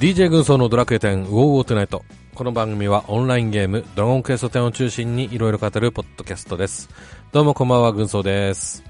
[0.00, 2.06] DJ 軍曹のドラクエ10ウォーウォートナイト。
[2.34, 6.88] この番組はオンラインゲームドラゴンクエスト10を中心にいろいろ語るポッドキャストです。
[7.32, 8.82] どうもこんばんは、軍曹です。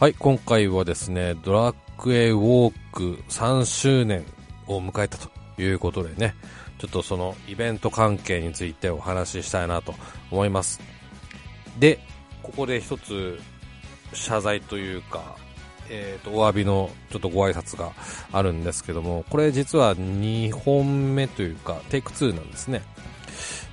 [0.00, 4.24] はい、今回はですね、ドラクエウォーク3周年
[4.66, 5.30] を迎えたと
[5.62, 6.34] いうことでね、
[6.80, 9.94] ちょっとそのイベント関係についてお話ししたいなと
[10.32, 10.80] 思います。
[11.78, 12.00] で、
[12.42, 13.38] ここで一つ
[14.12, 15.36] 謝罪というか、
[15.94, 17.92] えー、とお詫びのちょっとご挨拶が
[18.32, 22.82] あるんですけどもこれ実は2本目というかテイク2なんですね。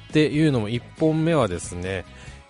[0.09, 2.03] っていうのも1本目はですね、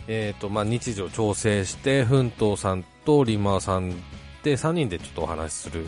[0.08, 3.92] えーとまあ、日時を調整して奮闘さんとリマーさん
[4.44, 5.86] で3人でちょっとお話しする、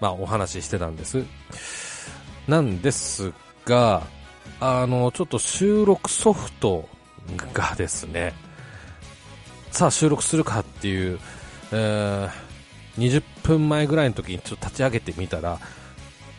[0.00, 1.22] まあ、お話ししてたんです。
[2.46, 3.34] なんです
[3.66, 4.04] が
[4.58, 6.88] あのちょっと収録ソフト
[7.52, 8.32] がですね
[9.70, 11.18] さあ収録するかっていう、
[11.72, 12.47] えー
[12.98, 15.58] 20分前ぐらいの時にちょっと立ち上げてみたら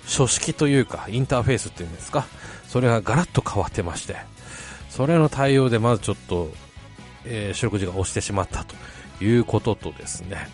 [0.06, 2.26] 書式というかインターフェースっていうんですか？
[2.68, 4.18] それがガラッと変わってまして
[4.90, 6.52] それの対応でまずちょっと、
[7.26, 8.76] えー、収録時が押してしまったと
[9.24, 10.48] いうこととですね。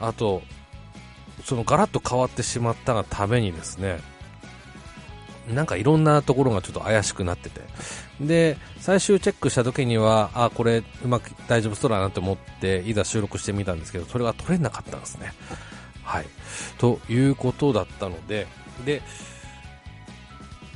[0.00, 0.42] あと
[1.44, 4.00] そのガラッと変わってしまったがためにですね
[5.48, 7.60] なんかいろんなところがちょっと怪しくなってて。
[8.20, 15.32] で最終チェックした時にはあこれうまく大丈夫そうだなと思っていざ収録してみたんですけどそれが取れなかったんですね。
[16.04, 16.26] はい。
[16.78, 18.46] ということだったので
[18.84, 19.02] で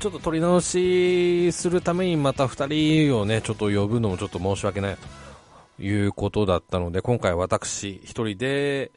[0.01, 8.93] ちょっと取り直しするためにまた2人をねちょっと呼ぶのもちょっと申し訳ないということだったので今回私1人で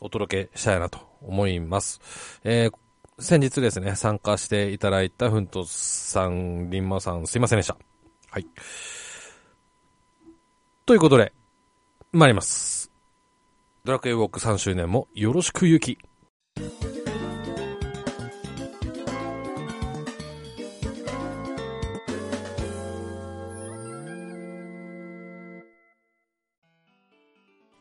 [0.00, 2.00] お届けしたいなと思います、
[2.44, 2.81] えー
[3.22, 7.76] 先日ですね、参加していただいたふんとさん、りんまさん、すいませんでした。
[8.30, 8.46] はい。
[10.84, 11.32] ということで、
[12.10, 12.90] 参ります。
[13.84, 15.98] ドラクエウォーク3周年もよろしくゆき。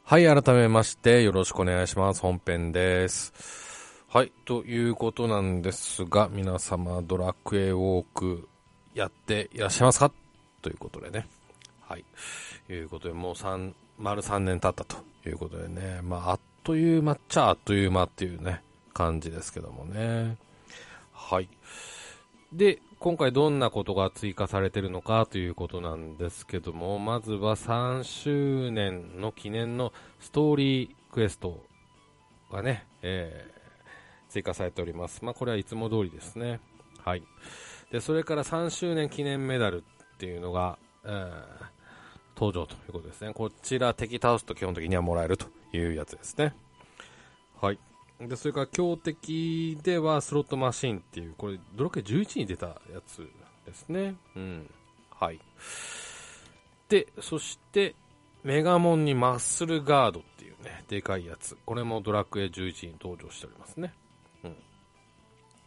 [0.04, 2.22] はい、改めましてよろしくお願いします。
[2.22, 3.71] 本編です。
[4.14, 8.50] はい、ということなんですが、皆様、ドラクエウォーク
[8.94, 10.12] やっていらっしゃいますか？
[10.62, 11.30] ということでね。
[11.80, 12.04] はい。
[12.70, 14.98] いうことで、もう3、丸3年経ったと
[15.30, 16.02] いうことでね。
[16.04, 18.62] まあ、あっという間っちゃあっという間っていうね、
[18.94, 20.36] 感じですけどもね。
[21.14, 21.48] はい。
[22.52, 31.64] で、今回どんなことが追加されてるのかということなんですけども、まずは3周年の記念のストーリークエスト
[32.52, 33.61] がね、えー
[34.32, 35.24] 追加されております。
[35.24, 36.60] まあ、これはいつも通りですね。
[37.04, 37.24] はい。
[37.92, 41.82] で、それから3周年記念メダルっていうのが、えー
[42.42, 43.34] 登場ということですね。
[43.34, 46.56] こちら敵倒すと基本的にはもらえるというやつですね。
[47.62, 47.80] はい。
[48.20, 53.30] で、それから強敵ではスロットマシンっていう、これドラクエ11に出たやつ
[53.66, 54.16] ですね。
[54.36, 54.70] うん。
[55.12, 55.40] はい。
[56.90, 57.96] で、そして、
[58.44, 61.56] メガモンにマッスルガードっていうね、でかいやつ。
[61.64, 63.94] これもドラクエ11に登場しておりますね。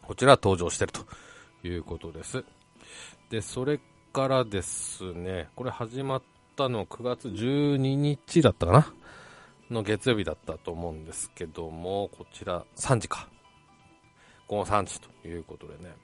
[0.06, 1.00] こちら登場してると
[1.66, 2.44] いうことです。
[3.30, 3.80] で、それ
[4.12, 6.22] からですね、これ始まっ
[6.56, 8.86] たの9月12日だったかな？
[9.70, 13.28] の月曜日だったと思うんですけども、こちら3時か。
[14.46, 15.94] この3時ということでね。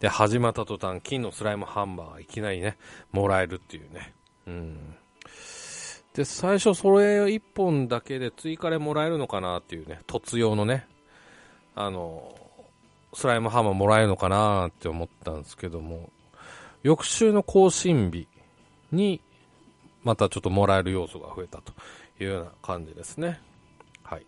[0.00, 2.76] で、始まった途端、金のスライムハンバーがいきなりね、
[3.12, 4.14] もらえるっていうね。
[4.46, 4.96] うん。
[6.12, 10.88] で、最初それ1本だけで追加でもらえるのかなっていうね、突用のね、
[11.76, 12.34] あの、
[13.18, 16.12] スライムハンマーもらえるのかなって思ったんですけども、
[16.84, 18.28] 翌週の更新日
[18.92, 19.20] に、
[20.04, 21.72] またちょっともらえる要素が増えたと
[22.20, 23.40] いうような感じですね。
[24.04, 24.26] はい。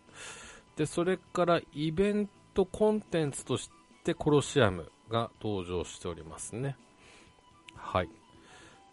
[0.74, 3.70] で、それからイベントコンテンツとし
[4.02, 6.76] てコロシアムが登場しておりますね。
[7.76, 8.08] はい。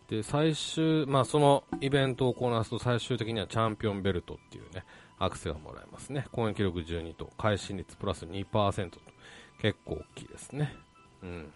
[0.10, 4.84] で、最終、まあそのイベントをこなすと最終的にはチャンピオンベルトっていうね、
[5.18, 6.28] アクセがもらえますね。
[6.32, 9.17] 攻撃力12と、会心率プラス2%と。
[9.62, 10.76] 結構大きいですね。
[11.24, 11.52] うん。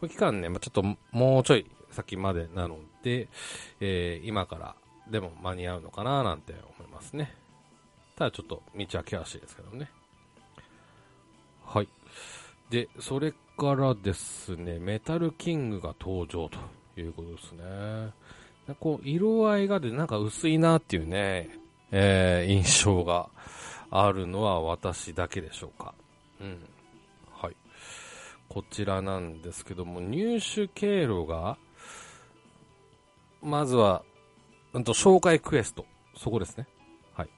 [0.00, 0.82] これ期間ね、まあ、ちょっと
[1.12, 3.28] もうちょい先までなので、
[3.80, 4.74] えー今から
[5.10, 7.34] でも間に合うのかななんて思いますね。
[8.16, 9.90] ただちょっと道は険しいですけどね。
[11.64, 11.88] はい。
[12.70, 16.58] で、それからですね、メタルキングが登場と
[17.00, 18.74] いうことですね。
[18.80, 21.50] こう、色合いがでなんか薄いなっていうね、
[21.92, 23.28] えー印象が
[23.90, 25.94] あるのは私だけでしょうか。
[26.40, 26.68] うん。
[27.32, 27.56] はい。
[28.48, 31.58] こちらなんですけども、入手経路が、
[33.42, 34.02] まずは、
[34.72, 35.86] うんと、紹介クエスト。
[36.16, 36.66] そこですね。
[37.14, 37.28] はい。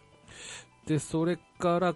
[0.86, 1.94] で、それから、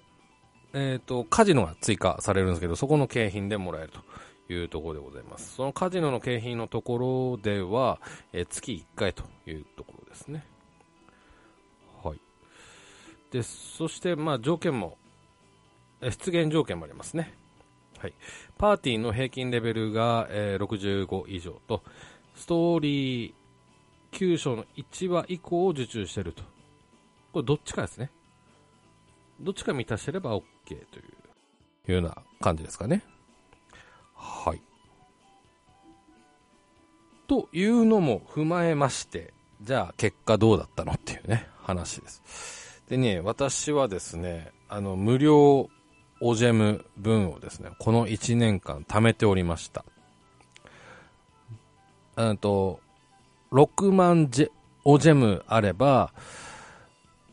[0.74, 5.54] えっ、と、カジノが追加されるんですけど、そこの景品でもらえるというところでございます。
[5.54, 8.00] そのカジノの景品のところでは、
[8.32, 10.44] えー、月1回というところですね。
[12.02, 12.20] はい。
[13.30, 14.98] で、そして、まあ、条件も、
[16.10, 17.34] 出現条件もありますね。
[17.98, 18.14] はい。
[18.58, 21.82] パーティーの平均レベルが、えー、65以上と、
[22.34, 23.32] ストーリー
[24.12, 26.42] 9章の1話以降を受注してると。
[27.32, 28.10] これどっちかですね。
[29.40, 30.80] どっちか満たしてれば OK とい
[31.88, 33.04] うような感じですかね。
[34.14, 34.60] はい。
[37.26, 39.32] というのも踏まえまして、
[39.62, 42.82] じゃあ結果どうだったのっていうね、話です。
[42.88, 45.70] でね、私はですね、あの、無料
[46.24, 49.84] オジェム分をですね、この1年間貯めておりました。
[52.16, 52.80] うんと、
[53.50, 54.50] 6万ジェ
[54.84, 56.12] オジェムあれば、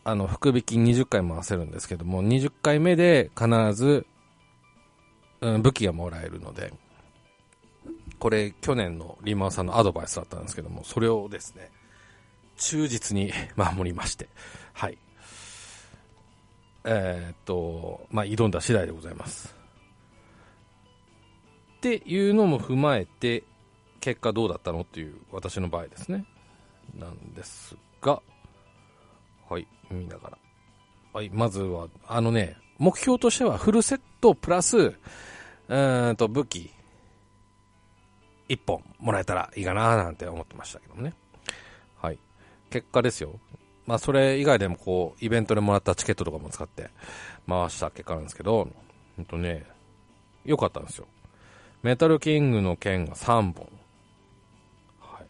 [0.04, 4.08] あの、福引き20回回せるんですけども、20回目で必ず、
[5.42, 6.74] うん、武器がもらえるので、
[8.18, 11.72] これ、去年のリーマンさんのアドバイスだったんですけども、それをですね、
[12.58, 14.30] 忠実に 守りまして、
[14.74, 14.98] はい。
[16.92, 19.56] えー、っと、まあ、挑んだ次第でございます。
[21.78, 23.44] っていうのも踏まえて、
[24.02, 24.82] 結果どうだったの？
[24.82, 26.26] っていう私の場合ですね。
[26.98, 28.24] なんですが、
[29.48, 30.38] はい、見ながら。
[31.14, 34.96] はい、まずは、あのね、目標としてはフルセットプラス、
[35.68, 36.72] うんと武器
[38.48, 41.14] 1本もらえたらいいかななんて思ってましたけどね。
[42.02, 42.18] はい。
[42.72, 43.40] 結果ですよ。
[43.90, 46.92] まあそれ以外でもこう、イベントでもらったチケットとかも使って
[47.48, 48.68] 回した結果なんですけど、
[49.16, 49.66] ほんとね、
[50.46, 51.08] 良かったんですよ。
[51.82, 53.68] メタルキングの剣が3本。
[55.02, 55.28] はい。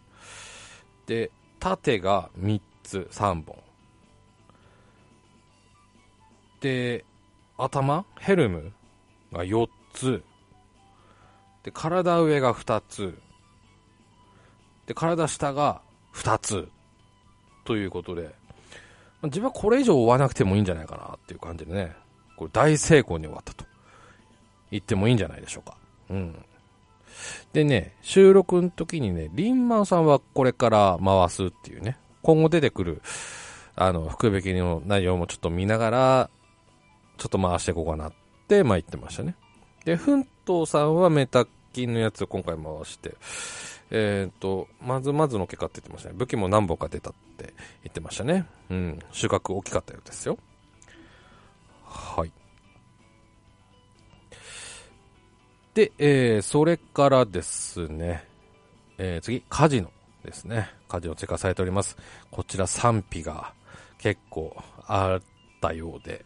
[1.07, 3.63] で、縦が3つ、3本。
[6.59, 7.05] で、
[7.57, 8.73] 頭ヘルム
[9.31, 10.21] が4つ。
[11.63, 13.17] で、体上が2つ。
[14.85, 15.81] で、体下が
[16.13, 16.69] 2つ。
[17.63, 18.35] ということで、
[19.23, 21.95] 自分はこれ以上追わなくてもいいんじゃないかなっていう感じでね、
[22.37, 23.65] これ大成功に終わったと
[24.71, 25.77] 言ってもいいんじゃないでしょうか。
[26.09, 26.45] うん。
[27.51, 33.01] でね、収録の時にね、リンマンさんはこれから回すっていうね、今後出てくる、
[33.75, 36.29] あの、福引きの内容もちょっと見ながら、
[37.17, 38.13] ちょっと回していこうかなっ
[38.47, 39.35] て、まあ言ってましたね。
[39.83, 41.45] で、奮闘さんはメタ
[41.79, 43.15] 金のやつを今回回して、
[43.91, 46.15] えっ、ー、と、まずまずの結果って言ってましたね。
[46.17, 47.53] 武器も何本か出たって
[47.83, 48.45] 言ってましたね。
[48.69, 48.99] うん。
[49.11, 50.37] 収穫大きかったようですよ。
[51.85, 52.31] はい。
[55.73, 58.27] で、えー、それからですね、
[58.97, 59.91] えー、次、カジノ
[60.23, 60.69] ですね。
[60.87, 61.97] カジノ追加されております。
[62.31, 63.53] こちら賛否が
[63.97, 64.55] 結構
[64.85, 65.21] あっ
[65.61, 66.25] たようで、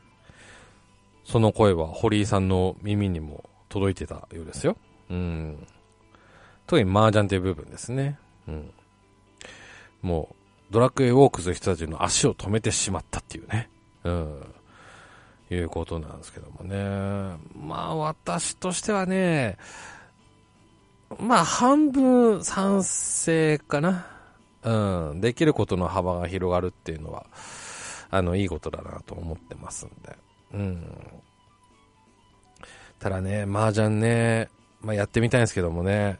[1.23, 4.75] その声は堀井さんの耳にも届いてたようですよ。
[5.13, 5.67] うん。
[6.65, 8.17] 特に麻雀という部分ですね。
[8.47, 8.71] うん。
[10.01, 13.69] もう、ドラクエウォークする人たちの足を止めてしまったっていうね。
[14.03, 14.43] うん。
[15.51, 17.37] いうことなんですけどもね。
[17.55, 19.57] まあ私としてはね、
[21.19, 24.07] まあ半分賛成かな。
[24.63, 25.21] うん。
[25.21, 27.27] できることの幅が広がるっていうのは、
[28.09, 30.17] あの、いいことだなと思ってますんで。
[30.53, 31.21] うん。
[32.99, 34.49] ただね、麻雀ね、
[34.83, 36.19] まあやってみたいんですけどもね。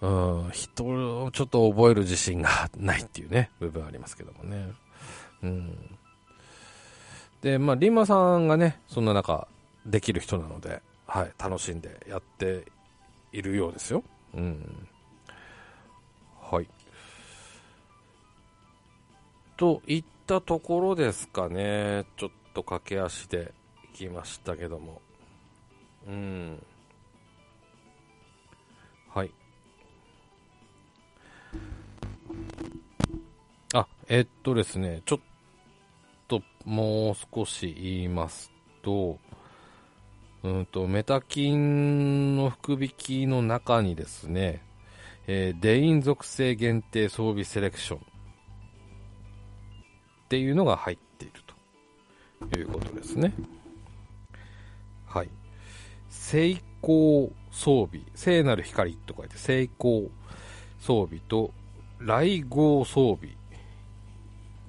[0.00, 4.72] うん、人をちょっと覚える自信がないっていうね、部分ありますけどもね。
[5.42, 5.96] うん。
[7.40, 9.48] で、まあ、リンマさんがね、そんな中、
[9.86, 12.66] できる人なので、はい、楽しんでやって
[13.32, 14.02] いるようですよ。
[14.34, 14.88] うん。
[16.40, 16.68] はい。
[19.56, 22.04] といったところですかね。
[22.16, 23.54] ちょっと駆け足で
[23.94, 25.00] いきましたけども。
[26.06, 26.62] うん。
[29.16, 29.32] はい。
[33.72, 35.20] あ、えっとですね、ちょっ
[36.28, 39.18] ともう少し言いますと、
[40.42, 44.62] うんと、メタキンの福引きの中にですね、
[45.26, 48.02] えー、デイン属性限定装備セレクションっ
[50.28, 51.40] ていうのが入っている
[52.50, 53.32] ということですね。
[55.06, 55.30] はい。
[56.10, 60.10] 成功装備、聖なる光と書いて成功
[60.78, 61.52] 装備と
[61.98, 63.34] 来号装備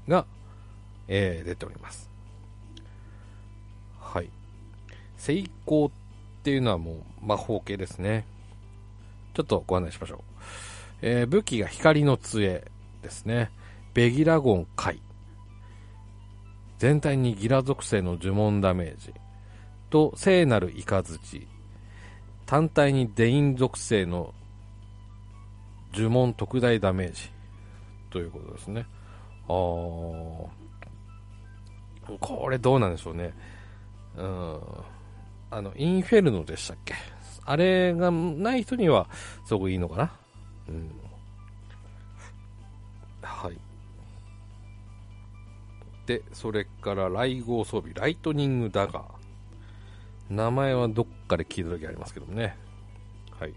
[0.07, 0.25] が、
[1.09, 2.09] えー、出ております。
[3.99, 4.29] はい。
[5.17, 5.91] 成功っ
[6.43, 8.25] ていうのはもう魔法系ですね。
[9.33, 10.19] ちょっとご案内しましょう。
[11.01, 12.63] えー、武器が光の杖
[13.03, 13.51] ですね。
[13.93, 15.01] ベギラゴン回。
[16.77, 19.13] 全体にギラ属性の呪文ダメージ。
[19.89, 21.47] と聖なる雷
[22.47, 24.33] 単体にデイン属性の
[25.93, 27.29] 呪文特大ダメージ
[28.09, 28.87] ということですね。
[29.47, 30.47] あー。
[32.19, 33.33] これどうなんでしょうね。
[34.15, 34.59] うん。
[35.51, 36.95] あのインフェルノでしたっけ？
[37.43, 39.09] あれがない人には
[39.45, 40.11] すごくいいのかな？
[40.69, 40.91] うん。
[43.21, 43.57] はい。
[46.05, 47.93] でそれから雷号装備。
[47.93, 49.16] ライトニングダガー。
[50.29, 52.57] 名前はどっかで聞いた時ありますけどもね。
[53.39, 53.53] はい。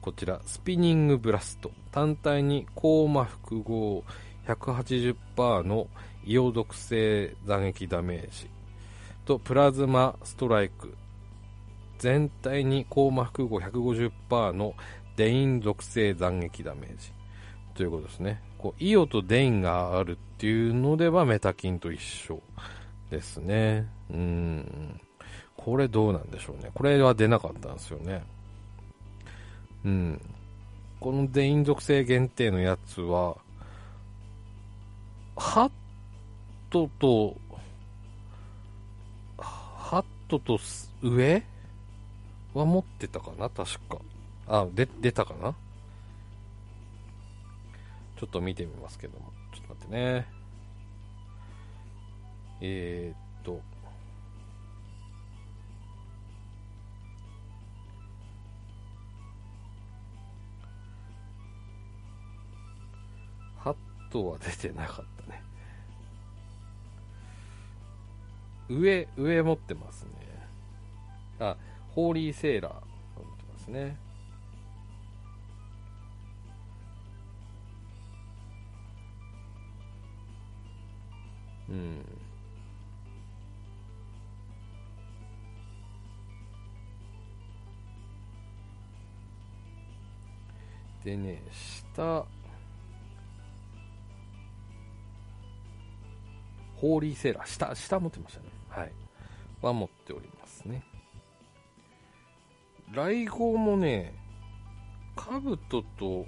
[0.00, 1.70] こちらスピニングブラスト。
[1.90, 4.04] 単体に高魔複合
[4.46, 5.88] 180%の
[6.24, 8.50] イオ毒性斬撃ダメージ。
[9.24, 10.94] とプラズマストライク。
[11.98, 14.74] 全体に高魔複合150%の
[15.16, 17.12] デイン属性斬撃ダメージ。
[17.74, 18.42] ということですね。
[18.58, 22.42] こうイオとデインがあるっていうのではメタキンと一緒
[23.10, 23.88] ですね。
[24.10, 25.00] うん。
[25.56, 28.22] これどうなんでしょうねこれは出なかったんですよね
[29.84, 30.20] うん
[31.00, 33.36] このデイン属性限定のやつは
[35.36, 35.70] ハッ
[36.70, 37.36] トと
[39.38, 40.58] ハットと
[41.02, 41.42] 上？
[42.54, 43.48] は持ってたかな？
[43.48, 43.98] 確か。
[44.48, 45.54] あ、で、出たかな？
[48.18, 49.32] ちょっと見てみますけども。
[49.54, 50.26] ちょっと待ってね。
[52.60, 53.18] えー、っ
[64.10, 64.26] と。
[64.28, 65.42] は出てなかったね。
[68.68, 70.10] 上、上持ってますね。
[71.38, 71.56] あ、
[71.94, 72.82] ホーリーセーラー持っ
[73.36, 73.96] てますね。
[81.68, 82.04] うん。
[91.04, 92.26] でね、下、
[96.76, 98.46] ホーリーセーラー、下、下持ってましたね。
[98.68, 98.92] はい。
[99.62, 100.82] は持っておりますね。
[102.92, 104.14] 来号もね、
[105.16, 106.26] カブトと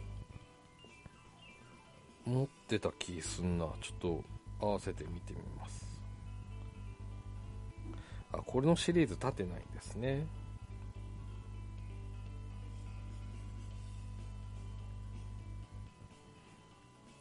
[2.24, 3.66] 持ってた気すんな。
[3.80, 4.24] ちょっと
[4.60, 5.86] 合わせて見てみます。
[8.32, 10.26] あ、これのシリーズ立てないんですね。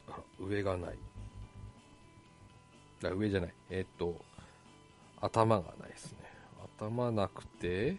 [0.09, 1.06] あ上がない。
[3.03, 3.53] あ、上じゃない。
[3.69, 4.19] えー、っと、
[5.21, 6.19] 頭がないですね。
[6.79, 7.97] 頭なくて、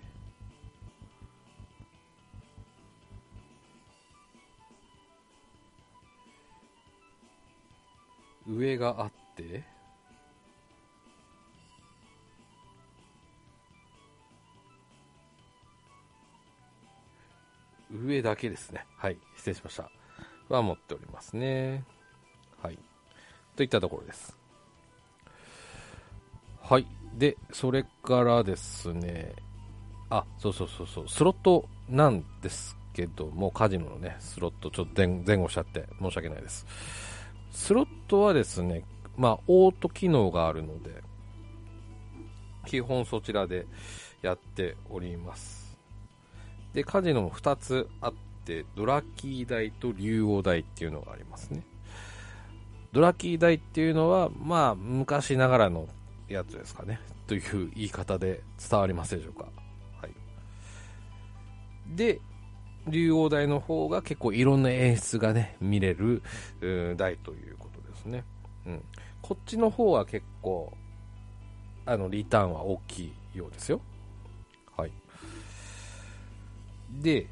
[8.49, 9.63] 上があって
[17.91, 18.87] 上だけですね。
[18.97, 19.19] はい。
[19.37, 19.91] 失礼しました。
[20.49, 21.85] は持っておりますね。
[22.63, 22.79] はい。
[23.55, 24.38] といったところです。
[26.69, 26.87] はい。
[27.15, 29.33] で、それからですね、
[30.11, 36.67] あ、そうそうそうそう、スロットなんですけども、カジノのね、スロットちょっと前後しちゃって申し訳ないです。
[37.51, 38.85] スロットはですね、
[39.17, 41.03] まあ、オート機能があるので、
[42.67, 43.67] 基本そちらで
[44.21, 45.79] やっております。
[46.75, 51.63] で、カジノも2つあって、ドラキー台と竜王台っていうのがありますね。
[52.93, 55.89] ドラキー台っていうのは、まあ、昔ながらの
[56.29, 57.01] やつですかね。
[57.27, 59.45] という言い方で伝わりますでしょうか。
[60.01, 60.13] はい。
[61.97, 62.21] で、
[62.87, 66.23] 竜王台の方が結構いろんな演出がね、見れる、
[66.97, 68.25] 台ということですね。
[68.67, 68.83] うん。
[69.21, 70.73] こっちの方は結構、
[71.85, 73.81] あの、リターンは大きいようですよ。
[74.77, 74.93] はい。
[76.91, 77.27] で、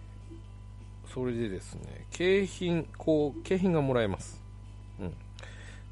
[1.13, 4.43] それでですね、景品、こう、景品がもらえます。
[5.01, 5.15] うん。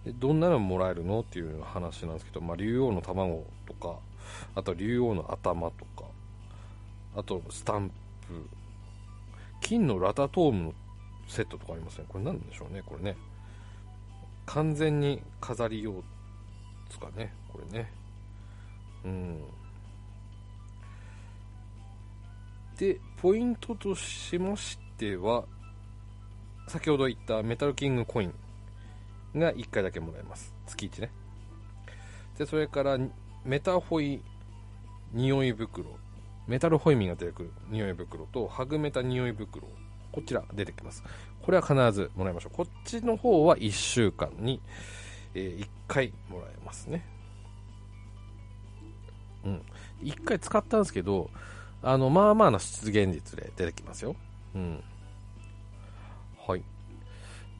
[0.06, 1.20] どんなのもらえるの？
[1.20, 3.96] っていう話なんですけど、まあ、竜王の卵とか、
[4.54, 6.04] あと竜王の頭とか、
[7.16, 7.94] あとスタンプ、
[9.60, 10.74] 金のラタトームの
[11.26, 12.04] セットとかありますね。
[12.08, 13.16] これ何でしょうね、これね。
[14.46, 15.94] 完全に飾りよう
[16.88, 17.90] ですかね、これね。
[19.06, 19.40] うん。
[22.76, 25.44] で、ポイントとしましては、
[26.68, 28.34] 先ほど言ったメタルキングコイン
[29.34, 30.54] が1回だけもらえます。
[30.66, 31.10] 月1ね。
[32.38, 32.98] で、それから
[33.44, 34.22] メタホイ
[35.12, 35.86] 匂い袋
[36.46, 39.68] メタルホイミンが出てくる匂い袋とハグメタ匂い袋
[40.10, 41.04] こちら出てきます
[41.40, 44.60] これは必ずもらいましょうこっちの方は1週間に、
[45.34, 47.06] えー、1回もらえますね
[49.44, 49.62] うん
[50.04, 51.30] 一回使ったんですけど、
[51.82, 54.14] あの、まあまあな出現率で出てきますよ。
[54.54, 54.84] うん。
[56.46, 56.62] はい。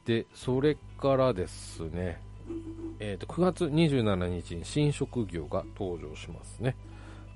[0.05, 2.21] で、それからですね、
[2.99, 6.75] え、ー、と、9月27日に新職業が登場しますね。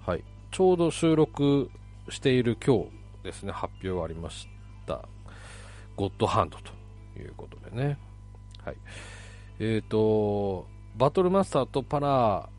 [0.05, 0.23] はい。
[0.51, 1.69] ちょうど収録
[2.09, 2.89] している今日
[3.23, 4.47] ですね、発表がありまし
[4.85, 5.07] た。
[5.95, 6.71] ゴッドハンドと
[7.19, 7.97] いうことでね。
[8.63, 8.75] はい。
[9.59, 12.49] え、ー、と、バトルマスターとパラ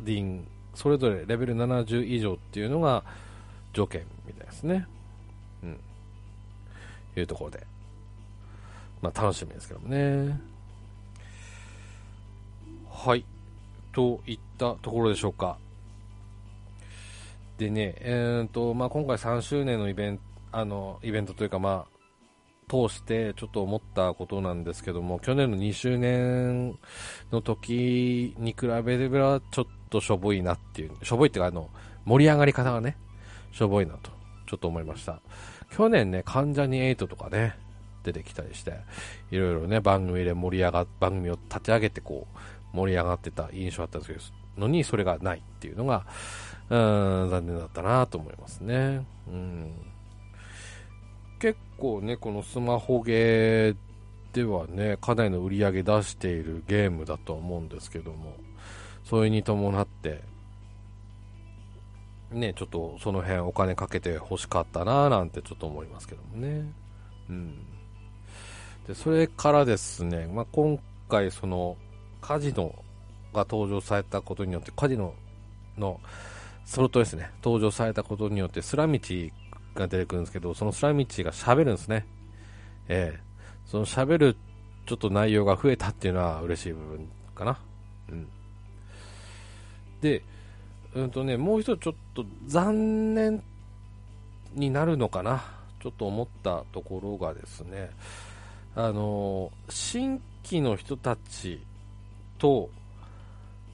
[0.00, 3.04] ディン、それぞれレベル70以上っていうのが
[3.74, 4.86] 条件みたいですね。
[5.62, 5.80] うん。
[7.16, 7.71] いうところで。
[9.02, 10.40] まあ楽しみですけどもね。
[12.90, 13.24] はい。
[13.92, 15.58] といったところでしょうか。
[17.58, 26.78] でね、えーとまあ、今回3周年のイベントあのイベントというか、まあ、通してちょっと思ったことなんですけども、去年の2周年
[27.32, 31.70] の時に比べればちょっとしょぼいなっていう、しょぼいっていうか、あの、
[32.04, 32.96] 盛り上がり方がね、
[33.50, 34.10] しょぼいなと、
[34.46, 35.20] ちょっと思いました。
[35.70, 37.56] 去年ね、関ジャニ∞とかね、
[38.02, 38.74] 出てきたりして、
[39.30, 42.26] いろいろね、番組で盛り上が、番組を立ち上げてこ
[42.72, 46.06] う、盛り上がってた印象あったんですけど、のにそれがないっていうのが、
[46.70, 46.76] う
[47.26, 49.06] ん、残念だったなと思いますね。
[49.28, 49.72] うん。
[51.38, 53.76] 結構ね、このスマホゲー
[54.32, 58.36] ではね、かなりの売り上げ出しているゲームだと思うんですけども、
[59.04, 60.22] それに伴って、
[62.30, 66.72] ね、ちょっとその辺お金かけて欲しかったななんてちょっと思いますけどもね。
[67.28, 67.66] うん。
[68.86, 71.76] で、それからですね、まあ、今回その
[72.20, 72.74] カジノ
[73.32, 75.14] が登場されたことによって、カジノ
[75.78, 76.00] の
[76.64, 79.32] ソロトですね、登場されたことによってスラミチ
[79.74, 82.06] が出てくるんですけど、そのスラミチが喋るんですね。
[82.88, 84.36] ええー、その喋る
[84.86, 87.58] ちょっと内容が増えたっていうのは嬉しい部分かな。
[88.10, 88.28] うん。
[90.00, 90.22] で、
[90.94, 93.42] うんとね、もう一つちょっと残念
[94.54, 95.42] になるのかな。
[95.82, 97.90] ちょっと思ったところがですね、
[98.74, 101.62] あの、新規の人たち
[102.38, 102.70] と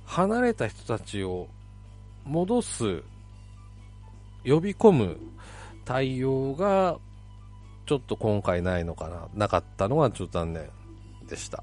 [0.04, 1.48] 離れた人たちを
[2.24, 3.02] 戻す、
[4.44, 5.16] 呼び込む
[5.84, 6.98] 対応が、
[7.86, 10.68] ちょっと今回ないのかな、なかったのがちょっと残念
[11.28, 11.62] でした。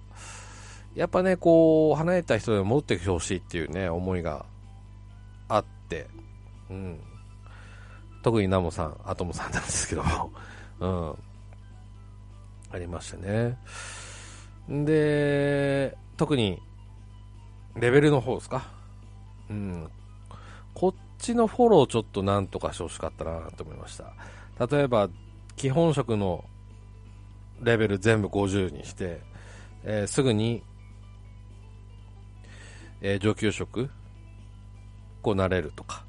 [0.95, 4.45] やっぱね、こう、離れた人でも戻ってきてほしいっていうね、思いが
[5.49, 6.07] あって、
[6.69, 6.99] うん。
[8.23, 10.31] 特にナモさん、アトムさんなんですけども、
[10.79, 11.15] うん。
[12.75, 13.57] ありましたね。
[14.67, 16.61] で、特に、
[17.75, 18.67] レベルの方ですか？
[19.49, 19.89] うん。
[20.73, 24.13] こっちのフォローちょっとなんとかしてほしかったなと思いました。
[24.67, 25.09] 例えば、
[25.55, 26.43] 基本職の
[27.61, 29.21] レベル全部50にして、
[29.83, 30.63] えー、すぐに、
[33.01, 33.89] えー、上級職、
[35.21, 36.03] こうなれるとか。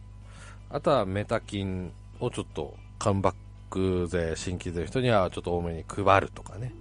[0.69, 3.35] あとはメタ金をちょっとカムバッ
[3.71, 6.75] ク税、新規税の人にはちょっと多めに配るとかね。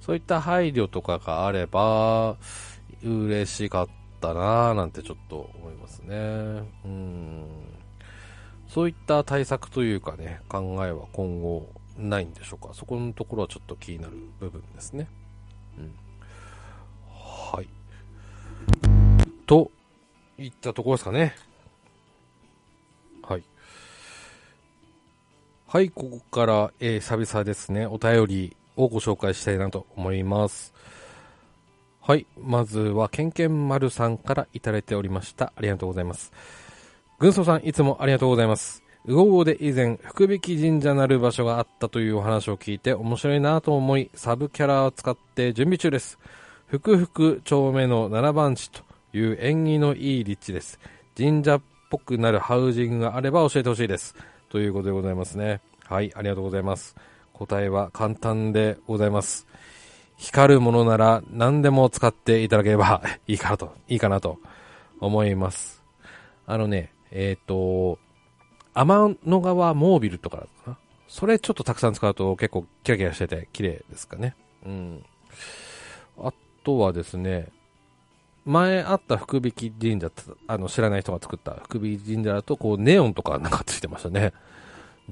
[0.00, 2.36] そういった配慮とかがあれば、
[3.02, 6.16] 嬉しかったったなぁなんてちょっと思いますね。
[6.84, 7.44] うん。
[8.66, 12.74] そういった対策というかね、考えは今後ないんでしょうか。
[12.74, 15.08] そこのところはちょっと気になる部分ですね。
[15.78, 15.94] うん。
[17.08, 17.68] はい。
[19.46, 19.70] と
[20.38, 21.34] いったところですかね。
[25.76, 30.72] はい、ここから、えー、久々ですね、お便りをご紹介したいなと思います。
[32.00, 32.26] はい。
[32.42, 35.52] まずは、ケンケン丸さんからいただいておりました。
[35.54, 36.32] ありがとうございます。
[37.18, 38.82] 軍曹さん、いつもありがとうございます。
[39.04, 46.18] ウゴで以前、福引神社なる場所があったというお話を聞いて面白いなと思い、サブキャラを使って準備中です。
[46.68, 48.80] 福福丁目の7番地と
[49.12, 50.80] いう縁起のいい立地です。
[51.14, 54.16] 神社っぽくなるハウジングがあれば教えてほしいです。
[54.48, 55.60] ということでございますね。
[55.84, 56.96] はい、ありがとうございます。
[57.32, 59.46] 答えは簡単でございます。
[60.16, 64.38] 光るものなら何でも使っていただければ いいかなと、いいかなと
[65.00, 65.82] 思います。
[66.46, 67.98] あのね、えっ、ー、と、
[68.74, 70.78] 天の川モービルとかかな。
[71.08, 74.34] それちょっとたくさん使うと結構キラキラしてて綺麗ですかね。
[74.64, 75.04] うん。
[76.18, 76.32] あ
[76.64, 77.48] とはですね、
[78.46, 80.10] 前あった福引神社
[80.46, 84.32] あの知らない人が作った福引神社だとこうネオンとかなんかついてましたね。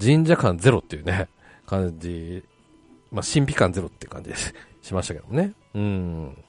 [0.01, 1.29] 神社感ゼロっていうね、
[1.67, 2.45] 感じ。
[3.11, 4.55] まあ、神秘感ゼロっていう感じです。
[4.83, 5.53] しましたけどもね。
[5.75, 6.45] うん。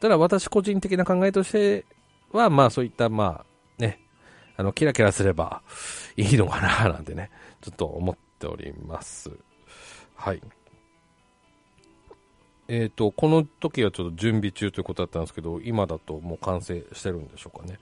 [0.00, 1.84] ただ私個人的な考えとして
[2.32, 4.00] は、まあそういった、まあね、
[4.56, 5.62] あの、キラキラすれば
[6.16, 9.30] いいのかななんてね、ちょっと思っております。
[10.14, 10.40] はい。
[12.72, 17.80] え、ー、と、この時はちょっと準備中ということだったんですけど、今だともう完成してるんでしょうかね。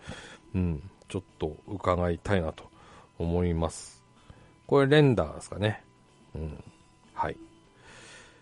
[0.55, 0.91] うん。
[1.09, 2.65] ちょっと伺いたいなと
[3.19, 4.03] 思います。
[4.67, 5.85] これレンダーですかね。
[6.35, 6.65] うん。
[7.13, 7.37] はい。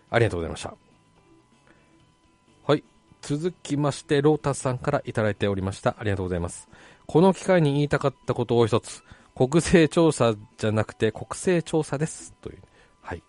[0.09, 0.73] ありがとうございました。
[2.65, 2.83] はい。
[3.21, 5.97] 続きまして、ロータスさんからいいておりました。
[5.99, 6.69] ありがとうございます。
[7.07, 9.03] この機会に言いたかったことを一つ。
[9.35, 12.31] 国勢調査じゃなくて国勢調査です。
[12.41, 12.59] という、
[13.01, 13.23] はい。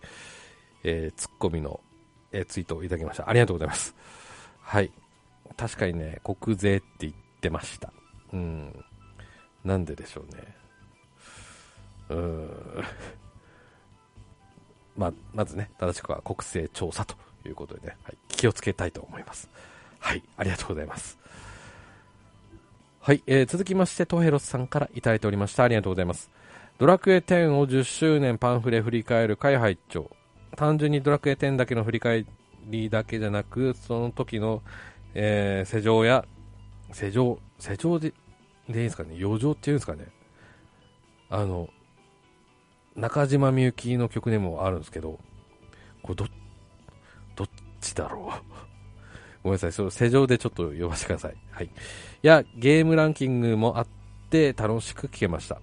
[0.83, 1.81] えー、ツッコミの、
[2.31, 3.29] えー、ツイートをいただきました。
[3.29, 3.95] ありがとうございます。
[4.61, 4.91] はい。
[5.57, 7.91] 確かにね、国税って言ってました。
[8.33, 8.85] うん。
[9.63, 10.55] なんででしょうね。
[12.09, 12.83] うーん。
[14.97, 17.15] ままずね、正しくは国勢調査と
[17.45, 19.49] いうことでね、はい、気をつけたいと思います。
[19.99, 21.17] はい、ありがとうございます。
[22.99, 25.63] はい、えー、続きまして、トヘロスさんからいただいておりました。
[25.63, 26.29] ありがとうございます。
[26.77, 30.09] ドラクエ10を10周年パンフレ振り返る会拝聴
[30.55, 32.25] 単純にドラクエ10だけの振り返
[32.65, 34.61] りだけじゃなく、その時の、
[35.13, 36.25] えー、世情や、
[36.91, 38.13] 世情、世情で、
[38.67, 40.07] でいいですかね、余剰っていうんですかね？
[41.29, 41.69] あの、
[42.95, 45.19] 中島みゆきの曲でもあるんですけど、
[46.01, 46.25] これど、
[47.35, 47.47] どっ
[47.81, 48.53] ちだろう？
[49.43, 51.35] ごめんなさい、その世情でちょっと呼ばせてください。
[51.51, 51.65] はい。
[51.65, 51.69] い
[52.21, 53.87] や、ゲームランキングもあっ
[54.29, 55.61] て楽しく聴けました。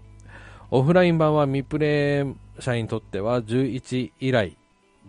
[0.70, 4.56] オフライン版は未プレイ社員にとっては11以来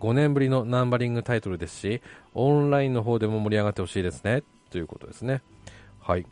[0.00, 2.02] 5年ぶりのナンバリングタイトルですし、
[2.34, 4.42] オンラインの方でも盛り上がってほしいですね。
[4.70, 5.42] ということですね。
[6.00, 6.26] はい。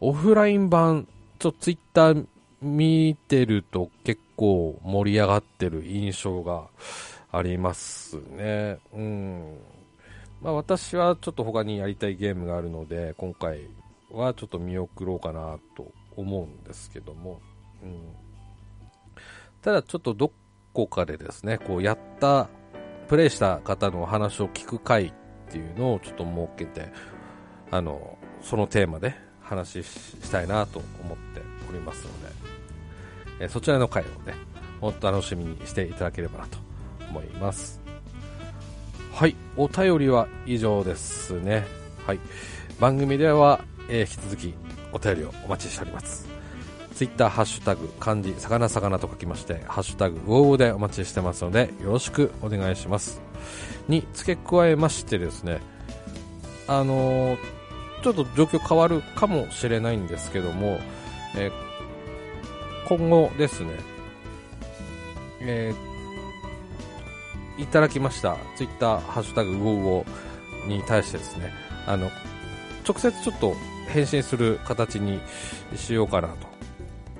[0.00, 1.06] オフライン版、
[1.38, 2.26] ちょっとツイッター
[2.60, 6.68] 見てると結構盛り上がってる印象が
[7.32, 8.78] ありますね。
[8.92, 9.58] うん。
[10.40, 13.68] まあ私はちょっと他にやりたいゲームがあるので、今回
[14.10, 17.40] はちょっと見送ろうかなと思うんですけども。
[17.82, 18.00] うん。
[19.62, 20.32] ただちょっとど
[20.72, 22.48] こかでですね、こうやった
[23.08, 25.12] プレイした方の話を聞く回っ
[25.50, 26.92] ていうのをちょっと設けて、
[27.70, 32.10] あの、そのテーマで話したいなと思っておりますの
[33.38, 34.34] で、えそちらの回をね、
[34.80, 36.58] もっと楽しみにしていただければなと
[37.10, 37.80] 思います。
[39.12, 41.64] はい、お便りは以上ですね。
[42.06, 42.20] はい、
[42.80, 44.54] 番組では、えー、引き続き
[44.92, 46.31] お便りをお待ちしております。
[46.94, 53.20] ツイッター、ハッシュタグ、漢字、魚魚と書きまして、ハッシュタグ、ウォーでお待ちしてますので、よろしくお願いします。
[53.88, 55.60] に付け加えましてですね、
[56.68, 57.38] あのー、
[58.02, 60.78] ちょっと状況変わるかもしれないんですけども、
[61.36, 61.52] えー、
[62.88, 63.70] 今後ですね、
[65.40, 71.52] えー、いただきましたツイッター、ハッシュタグ、ウォーウォに対してですね、
[71.86, 72.10] あの、
[72.86, 73.54] 直接ちょっと
[73.88, 75.20] 返信する形に
[75.76, 76.51] しようかなと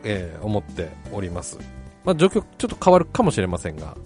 [0.05, 1.59] えー、思っております。
[2.05, 3.97] まあ、状況ちょっと変わるかもしれませんが、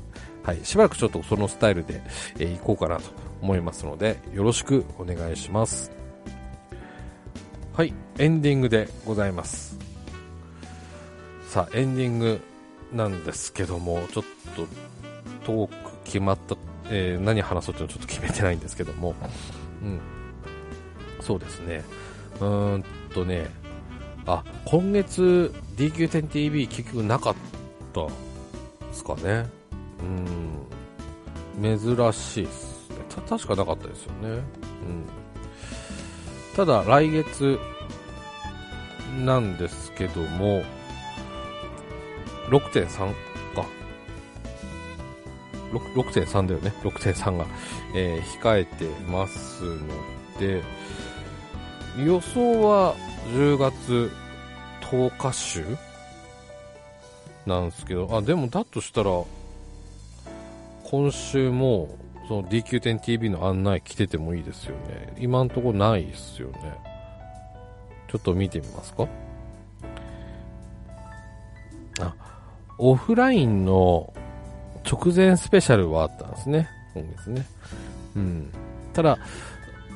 [0.42, 2.02] はい、しばらくちょっとそのスタイルで、
[2.38, 3.10] えー、行こうかなと
[3.42, 5.90] 思いますので、よろしくお願いします。
[7.72, 9.78] はい、エンディングでございます。
[11.48, 12.40] さあ、エンディング
[12.92, 14.66] なんですけども、ちょっと
[15.44, 16.56] トーク決まった、
[16.90, 19.14] えー、何話そうっていうのちょっと決めてないんですけども、
[19.82, 20.00] うん。
[21.20, 21.84] そうですね。
[22.40, 23.50] うーんとね、
[24.26, 27.34] あ、今月 DQ10TV 結局なかっ
[27.92, 28.12] たで
[28.92, 29.46] すかね。
[30.00, 31.78] うん。
[31.78, 32.96] 珍しいっすね。
[33.08, 34.28] た、確かなかったですよね。
[34.28, 34.42] うん。
[36.56, 37.58] ただ、来月
[39.24, 40.62] なんですけども、
[42.48, 43.12] 6.3
[43.54, 43.66] か。
[45.72, 46.72] 6.3だよね。
[46.82, 47.46] 6.3が、
[47.94, 49.80] えー、控えてますの
[50.38, 50.62] で、
[51.98, 52.94] 予想は
[53.34, 54.10] 10月
[54.90, 55.64] 10日週
[57.44, 59.10] なんですけど、あ、でもだとしたら、
[60.84, 61.96] 今週も、
[62.28, 65.14] その DQ10TV の案内来ててもいいですよね。
[65.18, 66.76] 今んとこないですよね。
[68.08, 69.08] ちょっと見てみますか
[72.00, 72.14] あ、
[72.78, 74.12] オフラインの
[74.88, 76.68] 直前スペシャルはあったんですね。
[76.94, 77.46] 今月ね。
[78.16, 78.52] うん。
[78.92, 79.18] ただ、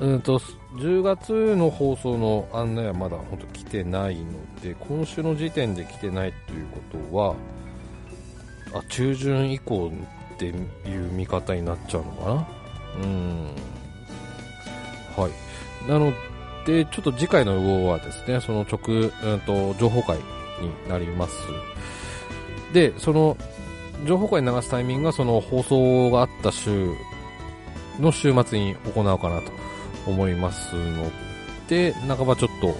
[0.00, 0.40] うんと、
[0.74, 6.80] 10月の放送の案内はまだ本当来てないので、今週の時点で来てないというこ
[7.10, 7.34] とは、
[8.72, 9.90] あ、中旬以降
[10.34, 12.48] っていう見方になっちゃうのかな？
[13.02, 13.46] うん。
[15.16, 15.90] はい。
[15.90, 16.12] なの
[16.64, 20.22] で、ちょっと次回の魚はですね、その直、うんと、情報会に
[20.88, 21.34] なります。
[22.72, 23.36] で、その、
[24.06, 26.94] 情報会流すタイミングがその放送があった週
[27.98, 29.52] の週末に行うかなと
[30.06, 31.10] 思いますの
[31.68, 32.74] で、半ばちょっと、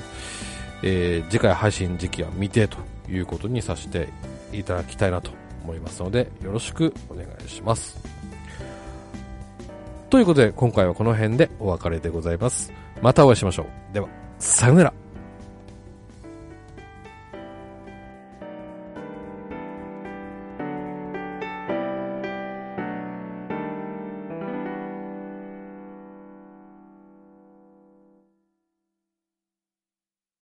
[0.83, 2.79] えー、次回配信時期は未定と
[3.09, 4.09] いうことにさせて
[4.53, 5.31] いただきたいなと
[5.65, 7.99] 思いますので、よろしくお願いします。
[10.09, 12.73] ということで、今回はこの辺でお別れでございます。
[13.01, 13.95] またお会いしましょう。
[13.95, 15.10] では、さよなら。